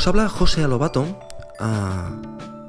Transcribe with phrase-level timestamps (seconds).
[0.00, 1.04] Os habla José Alobato,
[1.58, 2.08] ah,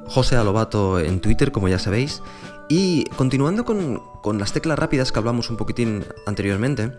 [0.06, 2.22] José Alobato en Twitter, como ya sabéis,
[2.68, 6.92] y continuando con, las teclas rápidas que hablamos un poquitín anteriormente,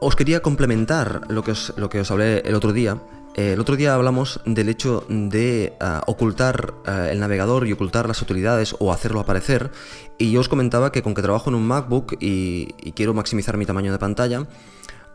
[0.00, 3.02] os quería complementar lo que os, hablé el otro día.
[3.34, 8.08] Eh, el otro día hablamos del hecho de ah, ocultar ah, el navegador y ocultar
[8.08, 9.70] las utilidades o hacerlo aparecer.
[10.16, 13.66] Y yo os comentaba que con que trabajo en un MacBook y quiero maximizar mi
[13.66, 14.46] tamaño de pantalla,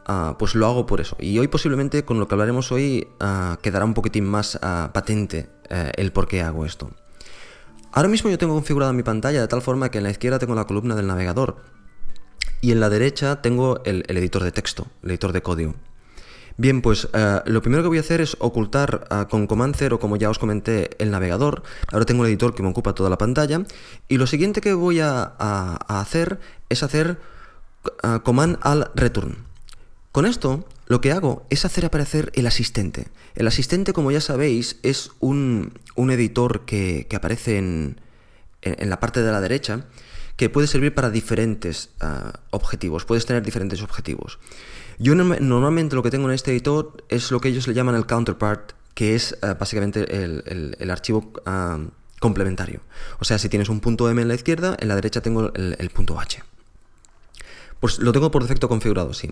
[0.06, 1.16] ah, pues lo hago por eso.
[1.20, 3.08] Y hoy posiblemente con lo que hablaremos hoy
[3.62, 4.60] quedará un poquitín más
[4.94, 6.92] patente eh, el por qué hago esto.
[7.94, 10.54] Ahora mismo yo tengo configurada mi pantalla de tal forma que en la izquierda tengo
[10.54, 11.58] la columna del navegador
[12.60, 15.76] y en la derecha tengo el, editor de texto, el editor de código.
[16.58, 20.18] Bien, pues eh, lo primero que voy a hacer es ocultar con Command 0, como
[20.18, 21.64] ya os comenté, el navegador.
[21.92, 23.64] Ahora tengo el editor que me ocupa toda la pantalla.
[24.10, 25.24] Y lo siguiente que voy a,
[25.88, 27.18] hacer es hacer
[28.24, 29.51] Command al return.
[30.12, 33.08] Con esto, lo que hago es hacer aparecer el asistente.
[33.36, 38.02] El asistente, como ya sabéis, es un, editor que, aparece en,
[38.62, 39.86] la parte de la derecha
[40.36, 44.40] que puede servir para diferentes ah, objetivos, puedes tener diferentes objetivos.
[44.98, 48.06] Yo normalmente lo que tengo en este editor es lo que ellos le llaman el
[48.06, 51.80] counterpart, que es ah, básicamente el, archivo ah,
[52.20, 52.82] complementario.
[53.20, 55.90] O sea, si tienes un punto M en la izquierda, en la derecha tengo el,
[55.90, 56.44] punto H.
[57.80, 59.32] Pues lo tengo por defecto configurado, sí.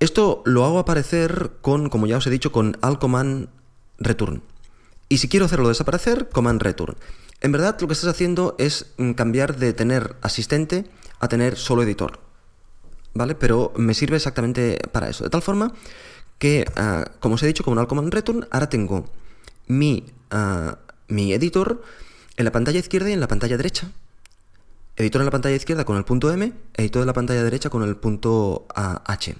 [0.00, 3.48] Esto lo hago aparecer con, como ya os he dicho, con al command
[3.98, 4.42] return.
[5.08, 6.96] Y si quiero hacerlo desaparecer, command return.
[7.40, 10.86] En verdad lo que estás haciendo es mm, cambiar de tener asistente
[11.20, 12.20] a tener solo editor.
[13.14, 13.34] ¿Vale?
[13.34, 15.24] Pero me sirve exactamente para eso.
[15.24, 15.72] De tal forma
[16.38, 19.04] que, ah, como os he dicho, con un command return, ahora tengo
[19.66, 20.78] mi, ah,
[21.08, 21.82] mi editor
[22.36, 23.90] en la pantalla izquierda y en la pantalla derecha.
[24.96, 27.82] Editor en la pantalla izquierda con el punto M, editor en la pantalla derecha con
[27.82, 29.36] el punto ah, H.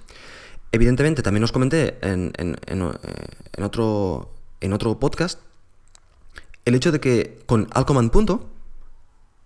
[0.75, 5.39] Evidentemente, también os comenté en, en, otro, en otro podcast
[6.65, 8.49] el hecho de que con alcoman punto,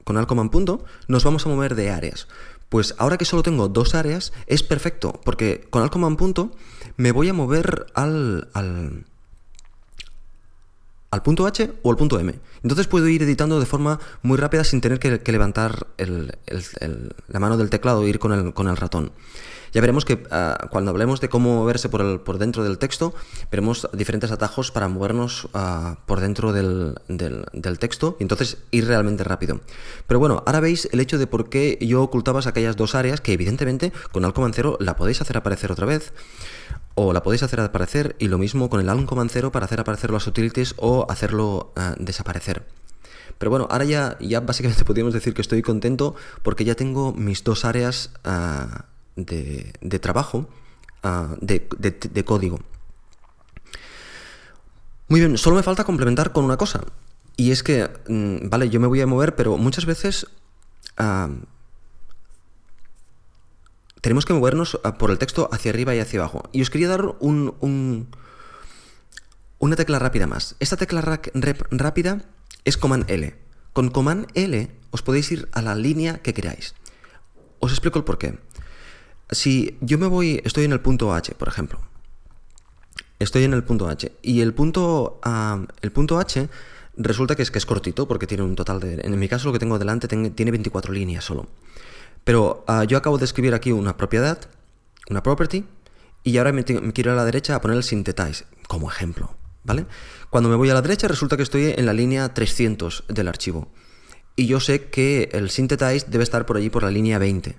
[0.06, 2.28] con alcoman punto, nos vamos a mover de áreas.
[2.68, 6.50] Pues ahora que solo tengo dos áreas, es perfecto, porque con alcoman punto
[6.98, 9.06] me voy a mover al, al,
[11.12, 12.40] al punto H o al punto M.
[12.64, 17.70] Entonces puedo ir editando de forma muy rápida sin tener que, levantar la mano del
[17.70, 19.12] teclado e ir con el, con el ratón.
[19.74, 23.14] Ya veremos que ah, cuando hablemos de cómo moverse por, el, por dentro del texto,
[23.52, 26.96] veremos diferentes atajos para movernos ah, por dentro del,
[27.80, 29.62] texto y entonces ir realmente rápido.
[30.08, 33.34] Pero bueno, ahora veis el hecho de por qué yo ocultaba aquellas dos áreas que
[33.34, 36.14] evidentemente con 0 la podéis hacer aparecer otra vez
[36.96, 40.28] o la podéis hacer aparecer y lo mismo con el 0 para hacer aparecer las
[40.28, 42.66] utilities o hacerlo ah, desaparecer.
[43.38, 47.44] Pero bueno, ahora ya, ya básicamente podríamos decir que estoy contento porque ya tengo mis
[47.44, 48.12] dos áreas
[49.26, 50.48] de, trabajo
[51.04, 52.60] ah, de, código.
[55.08, 56.82] Muy bien, solo me falta complementar con una cosa.
[57.36, 60.28] Y es que, mm, vale, yo me voy a mover, pero muchas veces
[60.98, 61.30] ah,
[64.02, 66.44] tenemos que movernos ah, por el texto hacia arriba y hacia abajo.
[66.52, 68.08] Y os quería dar un,
[69.60, 70.56] una tecla rápida más.
[70.60, 72.22] Esta tecla rápida
[72.66, 73.36] es Command L.
[73.74, 76.76] Con Command L os podéis ir a la línea que queráis.
[77.60, 78.40] Os explico el porqué.
[79.32, 81.80] Si yo me voy, estoy en el punto H, por ejemplo.
[83.20, 84.12] Estoy en el punto H.
[84.22, 85.20] Y el punto,
[85.82, 86.50] el punto H
[86.96, 89.02] resulta que es, cortito porque tiene un total de...
[89.04, 91.48] En mi caso lo que tengo delante tiene 24 líneas solo.
[92.24, 94.40] Pero ah, yo acabo de escribir aquí una propiedad,
[95.10, 95.66] una property,
[96.24, 99.36] y ahora me, quiero ir a la derecha a poner el synthetize como ejemplo.
[99.64, 99.86] ¿Vale?
[100.30, 103.68] Cuando me voy a la derecha resulta que estoy en la línea 300 del archivo.
[104.36, 107.58] Y yo sé que el synthetize debe estar por allí por la línea 20.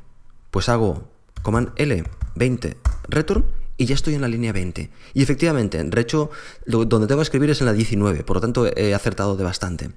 [0.51, 1.09] Pues hago
[1.43, 2.77] Command L, 20,
[3.09, 3.45] return,
[3.81, 4.91] y ya estoy en la línea 20.
[5.15, 6.31] Y efectivamente, en hecho,
[6.67, 9.91] donde tengo que escribir es en la 19, por lo tanto he acertado de bastante.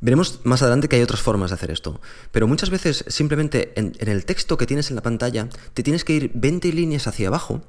[0.00, 2.00] Veremos más adelante que hay otras formas de hacer esto,
[2.32, 6.14] pero muchas veces simplemente en, el texto que tienes en la pantalla te tienes que
[6.14, 7.62] ir 20 líneas hacia abajo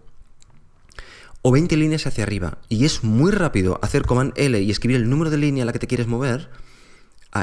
[1.42, 5.10] o 20 líneas hacia arriba, y es muy rápido hacer Command L y escribir el
[5.10, 6.50] número de línea a la que te quieres mover,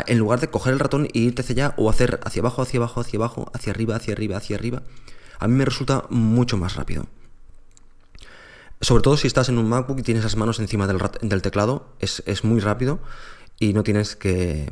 [0.06, 2.78] en lugar de coger el ratón y irte hacia allá o hacer hacia abajo, hacia
[2.78, 4.82] abajo, hacia abajo, hacia arriba, hacia arriba, hacia arriba
[5.42, 7.06] a mí me resulta mucho más rápido.
[8.80, 12.44] Sobre todo si estás en un MacBook y tienes las manos encima del, teclado, es,
[12.44, 13.00] muy rápido
[13.58, 14.68] y no tienes eh,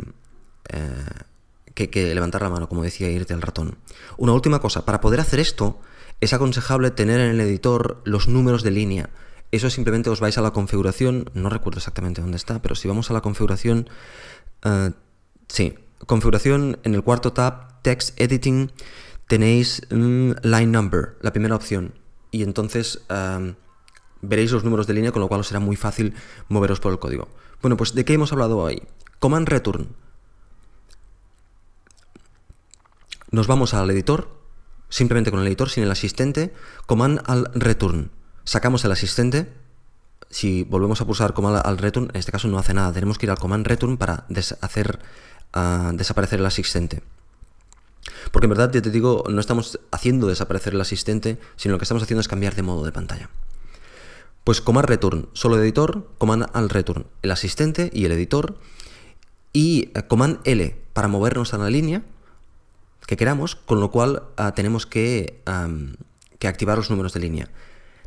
[1.75, 3.79] que, que, levantar la mano, como decía, e irte al ratón.
[4.17, 5.81] Una última cosa, para poder hacer esto,
[6.21, 9.11] es aconsejable tener en el editor los números de línea.
[9.51, 13.11] Eso simplemente os vais a la configuración, no recuerdo exactamente dónde está, pero si vamos
[13.11, 13.91] a la configuración,
[14.65, 14.93] eh,
[15.49, 15.75] sí,
[16.07, 18.71] configuración en el cuarto tab, Text Editing,
[19.31, 21.95] tenéis line number, la primera opción.
[22.33, 23.03] Y entonces
[24.21, 26.15] veréis los números de línea, con lo cual os será muy fácil
[26.49, 27.29] moveros por el código.
[27.63, 28.83] Bueno, pues ¿de qué hemos hablado hoy?
[29.21, 29.95] Command Return.
[33.31, 34.37] Nos vamos al editor,
[34.89, 36.53] simplemente con el editor, sin el asistente,
[36.87, 38.11] Command al Return.
[38.43, 39.53] Sacamos el asistente,
[40.29, 43.27] si volvemos a pulsar Command al Return, en este caso no hace nada, tenemos que
[43.27, 44.27] ir al Command Return para
[44.61, 44.99] hacer
[45.53, 47.05] ah, desaparecer el asistente.
[48.33, 51.85] Porque en verdad, ya te digo, no estamos haciendo desaparecer el asistente, sino lo que
[51.85, 53.31] estamos haciendo es cambiar de modo de pantalla.
[54.45, 58.57] Pues Command Return, solo editor, Command al Return, el asistente y el editor,
[59.53, 62.03] y eh, Command L para movernos a la línea
[63.07, 65.43] que queramos, con lo cual ah, tenemos que,
[66.39, 67.51] que, activar los números de línea.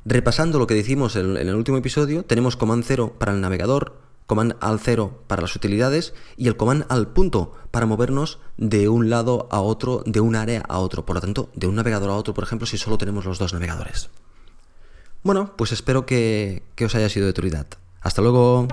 [0.05, 3.97] Repasando lo que decimos en, en el último episodio, tenemos Command 0 para el navegador,
[4.25, 9.09] Command al 0 para las utilidades y el Command al punto para movernos de un
[9.09, 11.05] lado a otro, de un área a otro.
[11.05, 13.53] Por lo tanto, de un navegador a otro, por ejemplo, si solo tenemos los dos
[13.53, 14.09] navegadores.
[15.23, 17.67] Bueno, pues espero que, que os haya sido de utilidad.
[18.01, 18.67] Hasta luego.